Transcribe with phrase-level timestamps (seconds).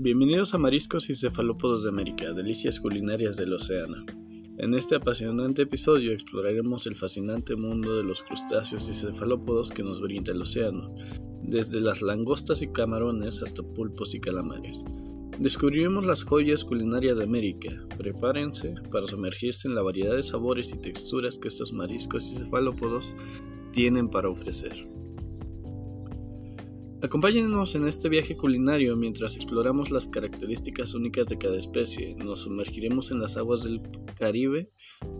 [0.00, 3.96] Bienvenidos a Mariscos y Cefalópodos de América, delicias culinarias del océano.
[4.56, 10.00] En este apasionante episodio exploraremos el fascinante mundo de los crustáceos y cefalópodos que nos
[10.00, 10.94] brinda el océano,
[11.42, 14.84] desde las langostas y camarones hasta pulpos y calamares.
[15.40, 17.70] Descubriremos las joyas culinarias de América.
[17.96, 23.16] Prepárense para sumergirse en la variedad de sabores y texturas que estos mariscos y cefalópodos
[23.72, 24.74] tienen para ofrecer.
[27.00, 32.16] Acompáñenos en este viaje culinario mientras exploramos las características únicas de cada especie.
[32.16, 33.80] Nos sumergiremos en las aguas del
[34.18, 34.66] Caribe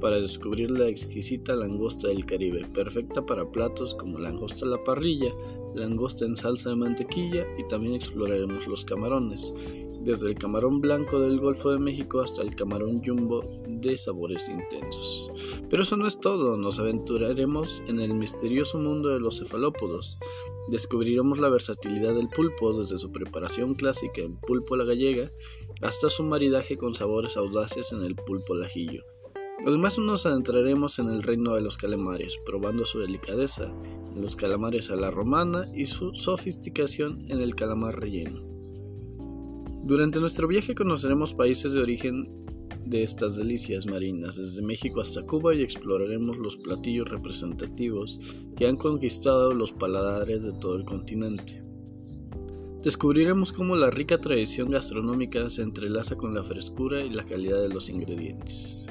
[0.00, 5.32] para descubrir la exquisita langosta del Caribe, perfecta para platos como langosta a la parrilla,
[5.76, 9.54] langosta en salsa de mantequilla y también exploraremos los camarones,
[10.04, 15.62] desde el camarón blanco del Golfo de México hasta el camarón jumbo de sabores intensos.
[15.70, 20.18] Pero eso no es todo, nos aventuraremos en el misterioso mundo de los cefalópodos.
[20.70, 25.30] Descubriremos la versatilidad del pulpo desde su preparación clásica en pulpo la gallega
[25.80, 29.02] hasta su maridaje con sabores audaces en el pulpo al ajillo.
[29.66, 33.72] Además nos adentraremos en el reino de los calamares, probando su delicadeza
[34.14, 38.46] en los calamares a la romana y su sofisticación en el calamar relleno.
[39.84, 42.46] Durante nuestro viaje conoceremos países de origen
[42.88, 48.18] de estas delicias marinas desde México hasta Cuba y exploraremos los platillos representativos
[48.56, 51.62] que han conquistado los paladares de todo el continente.
[52.82, 57.68] Descubriremos cómo la rica tradición gastronómica se entrelaza con la frescura y la calidad de
[57.68, 58.86] los ingredientes.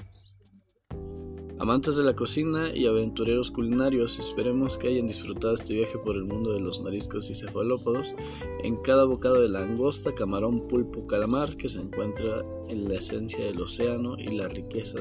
[1.59, 6.25] Amantes de la cocina y aventureros culinarios, esperemos que hayan disfrutado este viaje por el
[6.25, 8.13] mundo de los mariscos y cefalópodos
[8.63, 13.59] en cada bocado de langosta, camarón, pulpo, calamar que se encuentra en la esencia del
[13.59, 14.99] océano y la riqueza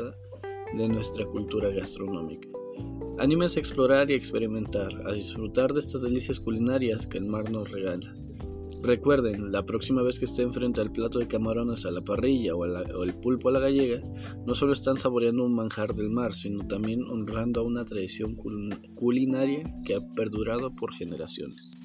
[0.75, 2.49] de nuestra cultura gastronómica.
[3.19, 7.71] Anímense a explorar y experimentar, a disfrutar de estas delicias culinarias que el mar nos
[7.71, 8.15] regala.
[8.87, 12.65] Recuerden, la próxima vez que estén frente al plato de camarones a la parrilla o,
[12.65, 14.01] el pulpo a la gallega,
[14.47, 18.37] no solo están saboreando un manjar del mar, sino también honrando a una tradición
[18.95, 21.77] culinaria que ha perdurado por generaciones.